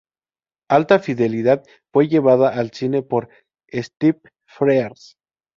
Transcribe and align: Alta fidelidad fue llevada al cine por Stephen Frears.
Alta 0.67 0.97
fidelidad 0.97 1.63
fue 1.93 2.07
llevada 2.07 2.49
al 2.49 2.71
cine 2.71 3.03
por 3.03 3.29
Stephen 3.71 4.31
Frears. 4.47 5.15